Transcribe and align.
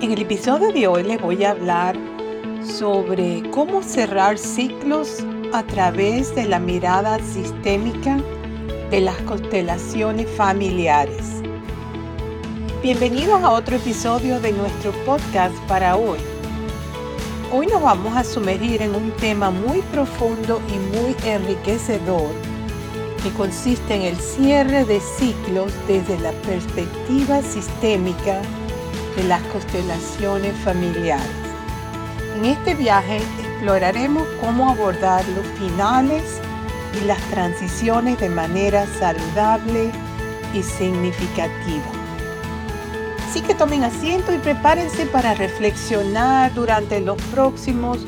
En 0.00 0.12
el 0.12 0.22
episodio 0.22 0.70
de 0.70 0.86
hoy 0.86 1.02
les 1.02 1.20
voy 1.20 1.42
a 1.42 1.50
hablar 1.50 1.96
sobre 2.62 3.42
cómo 3.50 3.82
cerrar 3.82 4.38
ciclos 4.38 5.24
a 5.52 5.64
través 5.64 6.32
de 6.36 6.44
la 6.44 6.60
mirada 6.60 7.18
sistémica 7.18 8.16
de 8.92 9.00
las 9.00 9.16
constelaciones 9.22 10.30
familiares. 10.36 11.42
Bienvenidos 12.80 13.42
a 13.42 13.50
otro 13.50 13.74
episodio 13.74 14.38
de 14.38 14.52
nuestro 14.52 14.92
podcast 15.04 15.56
para 15.66 15.96
hoy. 15.96 16.20
Hoy 17.52 17.66
nos 17.66 17.82
vamos 17.82 18.16
a 18.16 18.22
sumergir 18.22 18.82
en 18.82 18.94
un 18.94 19.10
tema 19.16 19.50
muy 19.50 19.80
profundo 19.90 20.62
y 20.68 20.96
muy 20.96 21.16
enriquecedor 21.24 22.30
que 23.20 23.32
consiste 23.32 23.96
en 23.96 24.02
el 24.02 24.16
cierre 24.16 24.84
de 24.84 25.00
ciclos 25.00 25.72
desde 25.88 26.20
la 26.20 26.30
perspectiva 26.42 27.42
sistémica 27.42 28.42
de 29.18 29.24
las 29.24 29.42
constelaciones 29.44 30.54
familiares. 30.58 31.26
En 32.36 32.44
este 32.44 32.76
viaje 32.76 33.16
exploraremos 33.16 34.28
cómo 34.40 34.70
abordar 34.70 35.24
los 35.30 35.44
finales 35.58 36.22
y 36.96 37.04
las 37.04 37.20
transiciones 37.30 38.20
de 38.20 38.28
manera 38.28 38.86
saludable 39.00 39.90
y 40.54 40.62
significativa. 40.62 41.84
Así 43.28 43.40
que 43.40 43.56
tomen 43.56 43.82
asiento 43.82 44.32
y 44.32 44.38
prepárense 44.38 45.04
para 45.06 45.34
reflexionar 45.34 46.54
durante 46.54 47.00
los 47.00 47.20
próximos 47.32 47.98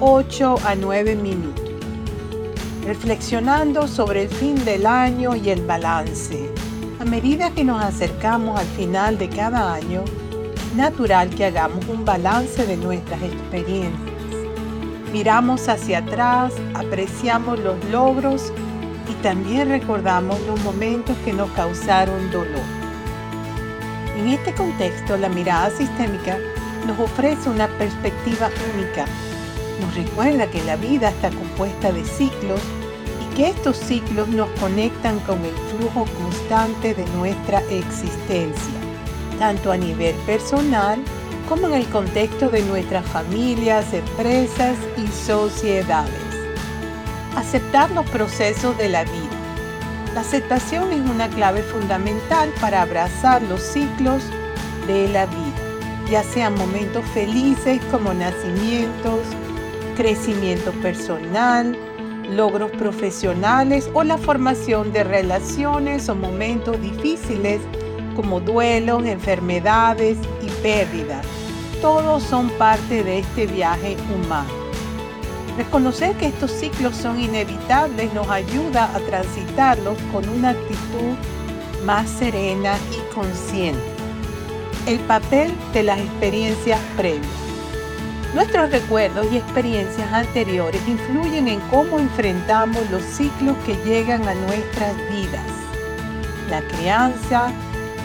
8 0.00 0.56
a 0.64 0.74
9 0.74 1.16
minutos, 1.16 1.70
reflexionando 2.82 3.86
sobre 3.88 4.22
el 4.22 4.28
fin 4.30 4.64
del 4.64 4.86
año 4.86 5.36
y 5.36 5.50
el 5.50 5.66
balance. 5.66 6.50
A 6.98 7.04
medida 7.04 7.50
que 7.50 7.62
nos 7.62 7.82
acercamos 7.84 8.58
al 8.58 8.66
final 8.68 9.18
de 9.18 9.28
cada 9.28 9.74
año, 9.74 10.02
natural 10.76 11.30
que 11.30 11.46
hagamos 11.46 11.86
un 11.88 12.04
balance 12.04 12.66
de 12.66 12.76
nuestras 12.76 13.22
experiencias. 13.22 14.14
Miramos 15.10 15.68
hacia 15.68 15.98
atrás, 15.98 16.52
apreciamos 16.74 17.58
los 17.60 17.82
logros 17.86 18.52
y 19.10 19.14
también 19.22 19.68
recordamos 19.68 20.38
los 20.46 20.60
momentos 20.62 21.16
que 21.24 21.32
nos 21.32 21.50
causaron 21.52 22.30
dolor. 22.30 22.60
En 24.18 24.28
este 24.28 24.52
contexto, 24.54 25.16
la 25.16 25.30
mirada 25.30 25.70
sistémica 25.70 26.38
nos 26.86 26.98
ofrece 27.00 27.48
una 27.48 27.68
perspectiva 27.78 28.50
única. 28.74 29.06
Nos 29.80 29.94
recuerda 29.94 30.50
que 30.50 30.62
la 30.64 30.76
vida 30.76 31.08
está 31.08 31.30
compuesta 31.30 31.90
de 31.92 32.04
ciclos 32.04 32.60
y 33.22 33.34
que 33.34 33.48
estos 33.48 33.76
ciclos 33.76 34.28
nos 34.28 34.48
conectan 34.60 35.18
con 35.20 35.42
el 35.44 35.54
flujo 35.70 36.06
constante 36.18 36.94
de 36.94 37.06
nuestra 37.16 37.60
existencia 37.70 38.85
tanto 39.38 39.72
a 39.72 39.76
nivel 39.76 40.14
personal 40.26 40.98
como 41.48 41.68
en 41.68 41.74
el 41.74 41.86
contexto 41.86 42.48
de 42.48 42.62
nuestras 42.62 43.06
familias, 43.06 43.92
empresas 43.92 44.76
y 44.96 45.06
sociedades. 45.08 46.12
Aceptar 47.36 47.90
los 47.92 48.08
procesos 48.10 48.76
de 48.78 48.88
la 48.88 49.04
vida. 49.04 49.36
La 50.14 50.22
aceptación 50.22 50.92
es 50.92 51.00
una 51.08 51.28
clave 51.28 51.62
fundamental 51.62 52.50
para 52.60 52.82
abrazar 52.82 53.42
los 53.42 53.62
ciclos 53.62 54.22
de 54.86 55.08
la 55.08 55.26
vida, 55.26 55.66
ya 56.10 56.22
sean 56.22 56.54
momentos 56.54 57.04
felices 57.12 57.80
como 57.90 58.14
nacimientos, 58.14 59.20
crecimiento 59.96 60.70
personal, 60.80 61.76
logros 62.30 62.70
profesionales 62.72 63.90
o 63.92 64.04
la 64.04 64.16
formación 64.16 64.92
de 64.92 65.04
relaciones 65.04 66.08
o 66.08 66.14
momentos 66.14 66.80
difíciles 66.80 67.60
como 68.16 68.40
duelos, 68.40 69.04
enfermedades 69.04 70.16
y 70.42 70.48
pérdidas. 70.62 71.24
Todos 71.80 72.22
son 72.22 72.48
parte 72.50 73.04
de 73.04 73.18
este 73.18 73.46
viaje 73.46 73.96
humano. 74.14 74.50
Reconocer 75.56 76.16
que 76.16 76.26
estos 76.26 76.50
ciclos 76.50 76.96
son 76.96 77.20
inevitables 77.20 78.12
nos 78.12 78.28
ayuda 78.28 78.90
a 78.94 78.98
transitarlos 79.00 79.96
con 80.12 80.28
una 80.28 80.50
actitud 80.50 81.14
más 81.84 82.08
serena 82.08 82.76
y 82.92 83.14
consciente. 83.14 83.80
El 84.86 84.98
papel 85.00 85.52
de 85.72 85.82
las 85.82 85.98
experiencias 85.98 86.80
previas. 86.96 87.26
Nuestros 88.34 88.70
recuerdos 88.70 89.26
y 89.32 89.38
experiencias 89.38 90.12
anteriores 90.12 90.86
influyen 90.86 91.48
en 91.48 91.60
cómo 91.70 91.98
enfrentamos 91.98 92.90
los 92.90 93.02
ciclos 93.02 93.56
que 93.64 93.74
llegan 93.84 94.28
a 94.28 94.34
nuestras 94.34 94.94
vidas. 95.10 95.46
La 96.50 96.60
crianza, 96.68 97.50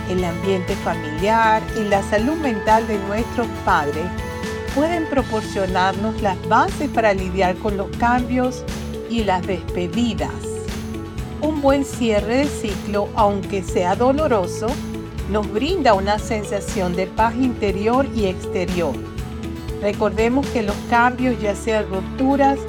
el 0.09 0.23
ambiente 0.23 0.75
familiar 0.77 1.61
y 1.77 1.83
la 1.87 2.01
salud 2.03 2.35
mental 2.35 2.87
de 2.87 2.97
nuestros 2.99 3.47
padres 3.65 4.05
pueden 4.75 5.05
proporcionarnos 5.05 6.21
las 6.21 6.37
bases 6.47 6.89
para 6.89 7.13
lidiar 7.13 7.55
con 7.57 7.77
los 7.77 7.87
cambios 7.97 8.63
y 9.09 9.23
las 9.23 9.45
despedidas. 9.45 10.31
Un 11.41 11.61
buen 11.61 11.83
cierre 11.83 12.37
de 12.37 12.45
ciclo, 12.45 13.09
aunque 13.15 13.63
sea 13.63 13.95
doloroso, 13.95 14.67
nos 15.29 15.51
brinda 15.51 15.93
una 15.93 16.19
sensación 16.19 16.95
de 16.95 17.07
paz 17.07 17.35
interior 17.35 18.05
y 18.15 18.25
exterior. 18.25 18.93
Recordemos 19.81 20.45
que 20.47 20.61
los 20.61 20.75
cambios, 20.89 21.41
ya 21.41 21.55
sean 21.55 21.87
rupturas, 21.89 22.59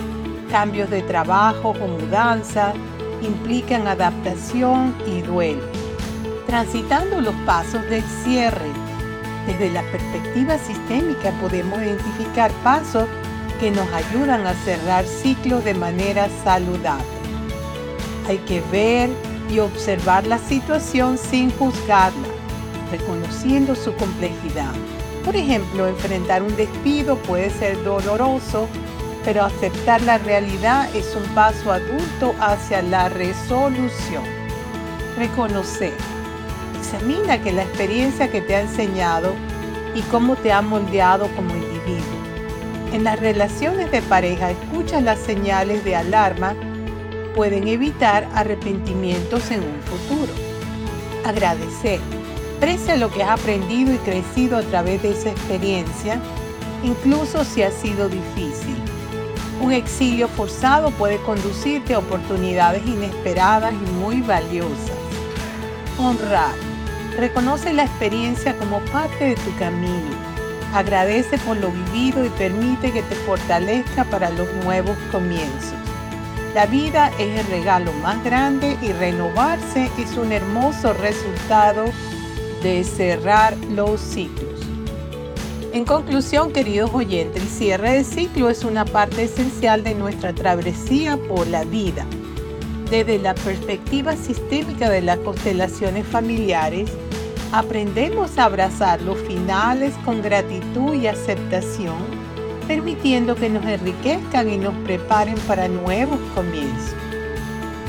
cambios 0.51 0.91
de 0.91 1.03
trabajo 1.03 1.71
o 1.71 1.87
mudanza, 1.87 2.73
implican 3.23 3.87
adaptación 3.87 4.95
y 5.07 5.21
duelo 5.23 5.82
transitando 6.53 7.23
los 7.23 7.35
pasos 7.47 7.81
del 7.89 8.03
cierre. 8.23 8.69
Desde 9.47 9.71
la 9.71 9.81
perspectiva 9.85 10.59
sistémica 10.59 11.31
podemos 11.41 11.81
identificar 11.81 12.51
pasos 12.63 13.09
que 13.59 13.71
nos 13.71 13.91
ayudan 13.91 14.47
a 14.47 14.53
cerrar 14.57 15.07
ciclos 15.07 15.65
de 15.65 15.73
manera 15.73 16.29
saludable. 16.45 17.07
Hay 18.29 18.37
que 18.41 18.61
ver 18.71 19.09
y 19.49 19.61
observar 19.61 20.27
la 20.27 20.37
situación 20.37 21.17
sin 21.17 21.51
juzgarla, 21.53 22.29
reconociendo 22.91 23.75
su 23.75 23.95
complejidad. 23.95 24.75
Por 25.25 25.35
ejemplo, 25.35 25.89
enfrentar 25.89 26.43
un 26.43 26.55
despido 26.55 27.17
puede 27.17 27.49
ser 27.49 27.83
doloroso, 27.83 28.69
pero 29.25 29.43
aceptar 29.43 30.03
la 30.03 30.19
realidad 30.19 30.95
es 30.95 31.17
un 31.17 31.25
paso 31.35 31.73
adulto 31.73 32.35
hacia 32.41 32.83
la 32.83 33.09
resolución. 33.09 34.25
Reconocer 35.17 35.95
examina 36.93 37.43
que 37.43 37.53
la 37.53 37.63
experiencia 37.63 38.31
que 38.31 38.43
te 38.43 38.55
ha 38.55 38.61
enseñado 38.61 39.33
y 39.95 40.03
cómo 40.03 40.37
te 40.37 40.53
ha 40.53 40.61
moldeado 40.61 41.27
como 41.35 41.55
individuo. 41.55 42.03
En 42.93 43.05
las 43.05 43.19
relaciones 43.19 43.91
de 43.91 44.03
pareja, 44.03 44.51
escucha 44.51 45.01
las 45.01 45.19
señales 45.19 45.85
de 45.85 45.97
alarma, 45.97 46.55
pueden 47.35 47.67
evitar 47.67 48.29
arrepentimientos 48.35 49.51
en 49.51 49.61
un 49.61 49.81
futuro. 49.81 50.33
Agradecer. 51.25 51.99
Precia 52.61 52.97
lo 52.97 53.11
que 53.11 53.23
has 53.23 53.41
aprendido 53.41 53.95
y 53.95 53.99
crecido 53.99 54.59
a 54.59 54.63
través 54.63 55.03
de 55.03 55.13
esa 55.13 55.31
experiencia, 55.31 56.21
incluso 56.83 57.43
si 57.45 57.63
ha 57.63 57.71
sido 57.71 58.11
difícil. 58.11 58.77
Un 59.63 59.73
exilio 59.73 60.29
forzado 60.29 60.91
puede 60.91 61.17
conducirte 61.23 61.95
a 61.95 62.01
oportunidades 62.01 62.87
inesperadas 62.87 63.73
y 63.73 63.93
muy 63.93 64.21
valiosas. 64.21 64.93
Honrar 65.99 66.72
Reconoce 67.17 67.73
la 67.73 67.85
experiencia 67.85 68.57
como 68.57 68.81
parte 68.87 69.25
de 69.25 69.35
tu 69.35 69.55
camino. 69.57 70.11
Agradece 70.73 71.37
por 71.39 71.59
lo 71.59 71.71
vivido 71.71 72.25
y 72.25 72.31
permite 72.31 72.91
que 72.91 73.03
te 73.03 73.15
fortalezca 73.15 74.05
para 74.05 74.31
los 74.31 74.49
nuevos 74.65 74.97
comienzos. 75.11 75.75
La 76.55 76.67
vida 76.67 77.11
es 77.19 77.41
el 77.41 77.47
regalo 77.47 77.93
más 78.03 78.23
grande 78.25 78.77
y 78.83 78.93
renovarse 78.93 79.91
es 79.99 80.17
un 80.17 80.33
hermoso 80.33 80.93
resultado 80.95 81.85
de 82.63 82.85
cerrar 82.85 83.57
los 83.71 84.01
ciclos. 84.01 84.61
En 85.73 85.87
conclusión, 85.87 86.53
queridos 86.53 86.91
oyentes, 86.93 87.43
el 87.43 87.49
cierre 87.49 87.93
de 87.93 88.05
ciclo 88.05 88.51
es 88.51 88.65
una 88.65 88.85
parte 88.85 89.25
esencial 89.25 89.83
de 89.83 89.95
nuestra 89.95 90.35
travesía 90.35 91.17
por 91.17 91.47
la 91.47 91.65
vida. 91.65 92.05
Desde 92.91 93.19
la 93.19 93.35
perspectiva 93.35 94.15
sistémica 94.17 94.91
de 94.91 95.01
las 95.01 95.17
constelaciones 95.21 96.07
familiares, 96.07 96.91
aprendemos 97.53 98.39
a 98.39 98.45
abrazar 98.47 99.03
los 99.03 99.19
finales 99.19 99.95
con 100.05 100.23
gratitud 100.23 100.95
y 100.95 101.07
aceptación, 101.07 101.99
permitiendo 102.67 103.35
que 103.35 103.51
nos 103.51 103.65
enriquezcan 103.65 104.49
y 104.49 104.57
nos 104.57 104.75
preparen 104.85 105.37
para 105.47 105.69
nuevos 105.69 106.19
comienzos. 106.35 106.95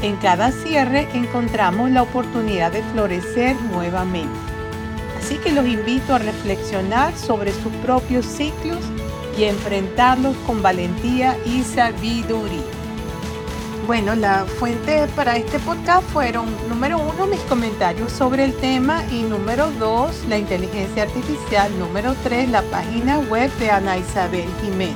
En 0.02 0.18
cada 0.18 0.52
cierre 0.52 1.08
encontramos 1.14 1.90
la 1.90 2.02
oportunidad 2.02 2.74
de 2.74 2.84
florecer 2.92 3.56
nuevamente. 3.72 4.38
Así 5.18 5.38
que 5.38 5.54
los 5.54 5.66
invito 5.66 6.14
a 6.14 6.20
reflexionar 6.20 7.16
sobre 7.16 7.54
sus 7.54 7.72
propios 7.82 8.26
ciclos 8.26 8.84
y 9.38 9.46
enfrentarlos 9.46 10.36
con 10.46 10.62
valentía 10.62 11.38
y 11.46 11.64
sabiduría. 11.64 12.73
Bueno, 13.86 14.16
la 14.16 14.46
fuente 14.46 15.06
para 15.14 15.36
este 15.36 15.60
podcast 15.60 16.08
fueron, 16.08 16.46
número 16.70 17.00
uno, 17.00 17.28
mis 17.28 17.42
comentarios 17.42 18.14
sobre 18.14 18.46
el 18.46 18.56
tema 18.56 19.04
y 19.12 19.24
número 19.24 19.70
dos, 19.72 20.24
la 20.30 20.38
inteligencia 20.38 21.04
artificial, 21.04 21.78
número 21.78 22.16
tres, 22.24 22.48
la 22.48 22.62
página 22.62 23.20
web 23.20 23.52
de 23.60 23.72
Ana 23.72 23.98
Isabel 23.98 24.48
Jiménez. 24.62 24.96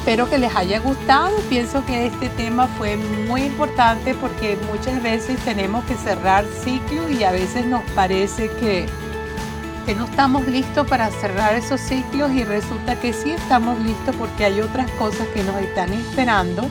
Espero 0.00 0.28
que 0.28 0.38
les 0.38 0.52
haya 0.56 0.80
gustado, 0.80 1.36
pienso 1.48 1.86
que 1.86 2.06
este 2.06 2.30
tema 2.30 2.66
fue 2.66 2.96
muy 2.96 3.42
importante 3.42 4.14
porque 4.14 4.58
muchas 4.68 5.00
veces 5.00 5.38
tenemos 5.44 5.84
que 5.84 5.94
cerrar 5.94 6.44
ciclos 6.64 7.12
y 7.12 7.22
a 7.22 7.30
veces 7.30 7.64
nos 7.66 7.82
parece 7.92 8.50
que, 8.58 8.86
que 9.86 9.94
no 9.94 10.06
estamos 10.06 10.48
listos 10.48 10.84
para 10.88 11.10
cerrar 11.12 11.54
esos 11.54 11.80
ciclos 11.80 12.32
y 12.32 12.42
resulta 12.42 12.98
que 12.98 13.12
sí 13.12 13.30
estamos 13.30 13.78
listos 13.78 14.16
porque 14.16 14.46
hay 14.46 14.60
otras 14.60 14.90
cosas 14.92 15.28
que 15.28 15.44
nos 15.44 15.56
están 15.58 15.92
esperando 15.92 16.68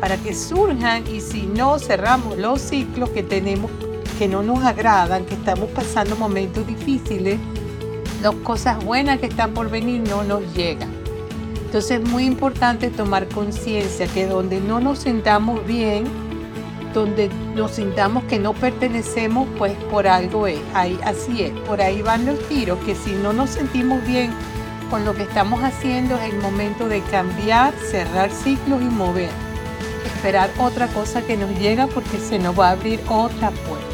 para 0.00 0.16
que 0.16 0.34
surjan 0.34 1.04
y 1.06 1.20
si 1.20 1.42
no 1.42 1.78
cerramos 1.78 2.38
los 2.38 2.60
ciclos 2.60 3.10
que 3.10 3.22
tenemos 3.22 3.70
que 4.18 4.28
no 4.28 4.42
nos 4.42 4.62
agradan, 4.64 5.24
que 5.24 5.34
estamos 5.34 5.70
pasando 5.70 6.14
momentos 6.14 6.66
difíciles, 6.66 7.38
las 8.22 8.34
cosas 8.36 8.84
buenas 8.84 9.18
que 9.18 9.26
están 9.26 9.54
por 9.54 9.70
venir 9.70 10.02
no 10.08 10.22
nos 10.22 10.42
llegan. 10.54 10.90
Entonces 11.64 12.02
es 12.02 12.08
muy 12.08 12.24
importante 12.24 12.90
tomar 12.90 13.28
conciencia 13.28 14.06
que 14.08 14.26
donde 14.26 14.60
no 14.60 14.78
nos 14.78 14.98
sentamos 14.98 15.66
bien, 15.66 16.04
donde 16.92 17.30
nos 17.54 17.70
sintamos 17.70 18.24
que 18.24 18.38
no 18.38 18.52
pertenecemos, 18.52 19.48
pues 19.56 19.72
por 19.90 20.06
algo 20.06 20.46
es. 20.46 20.60
Ahí, 20.74 20.98
así 21.02 21.42
es, 21.42 21.52
por 21.60 21.80
ahí 21.80 22.02
van 22.02 22.26
los 22.26 22.38
tiros, 22.48 22.78
que 22.80 22.94
si 22.94 23.12
no 23.12 23.32
nos 23.32 23.48
sentimos 23.48 24.04
bien 24.06 24.30
con 24.90 25.04
lo 25.06 25.14
que 25.14 25.22
estamos 25.22 25.62
haciendo 25.62 26.18
es 26.18 26.34
el 26.34 26.40
momento 26.40 26.88
de 26.88 27.00
cambiar, 27.04 27.72
cerrar 27.90 28.30
ciclos 28.30 28.82
y 28.82 28.86
mover 28.86 29.49
esperar 30.20 30.50
otra 30.58 30.86
cosa 30.88 31.22
que 31.22 31.34
nos 31.34 31.48
llega 31.58 31.86
porque 31.86 32.18
se 32.18 32.38
nos 32.38 32.58
va 32.58 32.68
a 32.68 32.70
abrir 32.72 33.00
otra 33.08 33.50
puerta. 33.50 33.86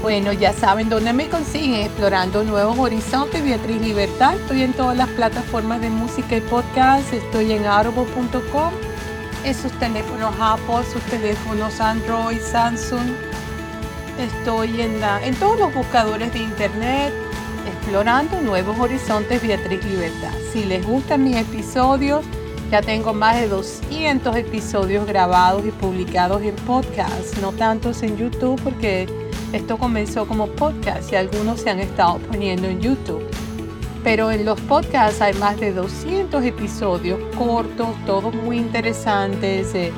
Bueno, 0.00 0.32
ya 0.32 0.54
saben 0.54 0.88
dónde 0.88 1.12
me 1.12 1.28
consiguen, 1.28 1.82
explorando 1.82 2.42
nuevos 2.44 2.78
horizontes, 2.78 3.44
Beatriz 3.44 3.78
Libertad. 3.82 4.36
Estoy 4.36 4.62
en 4.62 4.72
todas 4.72 4.96
las 4.96 5.10
plataformas 5.10 5.82
de 5.82 5.90
música 5.90 6.38
y 6.38 6.40
podcast, 6.40 7.12
estoy 7.12 7.52
en 7.52 7.66
audible.com, 7.66 8.72
en 9.44 9.54
sus 9.54 9.70
teléfonos 9.78 10.34
Apple, 10.40 10.82
sus 10.90 11.02
teléfonos 11.02 11.78
Android, 11.78 12.40
Samsung. 12.40 13.12
Estoy 14.18 14.80
en, 14.80 14.98
la, 14.98 15.22
en 15.26 15.34
todos 15.34 15.58
los 15.58 15.74
buscadores 15.74 16.32
de 16.32 16.38
internet, 16.38 17.12
explorando 17.68 18.40
nuevos 18.40 18.78
horizontes, 18.78 19.42
Beatriz 19.42 19.84
Libertad. 19.84 20.32
Si 20.54 20.64
les 20.64 20.86
gustan 20.86 21.22
mis 21.22 21.36
episodios, 21.36 22.24
ya 22.72 22.80
tengo 22.80 23.12
más 23.12 23.38
de 23.38 23.48
200 23.48 24.34
episodios 24.34 25.06
grabados 25.06 25.62
y 25.66 25.70
publicados 25.72 26.40
en 26.40 26.56
podcast, 26.56 27.36
no 27.42 27.52
tantos 27.52 28.02
en 28.02 28.16
YouTube 28.16 28.58
porque 28.64 29.06
esto 29.52 29.76
comenzó 29.76 30.26
como 30.26 30.46
podcast 30.46 31.12
y 31.12 31.16
algunos 31.16 31.60
se 31.60 31.68
han 31.68 31.80
estado 31.80 32.16
poniendo 32.20 32.68
en 32.68 32.80
YouTube. 32.80 33.22
Pero 34.02 34.30
en 34.30 34.46
los 34.46 34.58
podcasts 34.62 35.20
hay 35.20 35.34
más 35.34 35.60
de 35.60 35.74
200 35.74 36.42
episodios 36.46 37.20
cortos, 37.36 37.88
todos 38.06 38.34
muy 38.34 38.56
interesantes, 38.56 39.74
eh, 39.74 39.92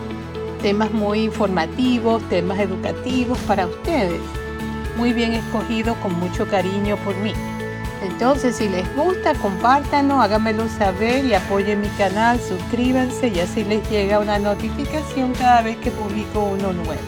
temas 0.60 0.90
muy 0.90 1.20
informativos, 1.20 2.28
temas 2.28 2.58
educativos 2.58 3.38
para 3.46 3.68
ustedes. 3.68 4.20
Muy 4.96 5.12
bien 5.12 5.34
escogido 5.34 5.94
con 6.02 6.18
mucho 6.18 6.44
cariño 6.48 6.96
por 7.04 7.14
mí. 7.18 7.34
Entonces, 8.04 8.56
si 8.56 8.68
les 8.68 8.94
gusta, 8.94 9.34
compártanlo, 9.34 10.20
háganmelo 10.20 10.68
saber 10.68 11.24
y 11.24 11.34
apoyen 11.34 11.80
mi 11.80 11.88
canal, 11.88 12.38
suscríbanse 12.40 13.28
y 13.28 13.40
así 13.40 13.64
les 13.64 13.88
llega 13.90 14.18
una 14.18 14.38
notificación 14.38 15.32
cada 15.32 15.62
vez 15.62 15.76
que 15.78 15.90
publico 15.90 16.44
uno 16.44 16.72
nuevo. 16.72 17.00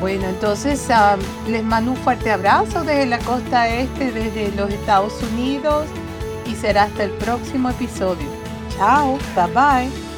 Bueno, 0.00 0.28
entonces 0.28 0.88
les 1.46 1.62
mando 1.62 1.90
un 1.90 1.96
fuerte 1.98 2.30
abrazo 2.30 2.82
desde 2.84 3.04
la 3.04 3.18
costa 3.18 3.68
este, 3.68 4.12
desde 4.12 4.50
los 4.52 4.70
Estados 4.70 5.12
Unidos 5.34 5.86
y 6.46 6.54
será 6.54 6.84
hasta 6.84 7.04
el 7.04 7.10
próximo 7.10 7.68
episodio. 7.68 8.26
Chao, 8.76 9.18
bye 9.34 9.46
bye. 9.52 10.09